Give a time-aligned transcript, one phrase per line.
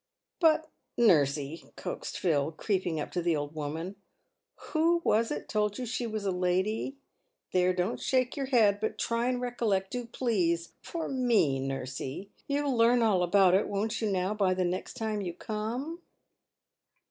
[0.41, 3.97] "But, nursey," coaxed Phil, creeping up to the old woman,"
[4.71, 6.97] who was it told you she was a lady?
[7.51, 12.31] There, don't shake your head, but try and recollect— do, please— for me, nursey.
[12.47, 16.01] You'll learn all about it, won't you, now, by the next time you come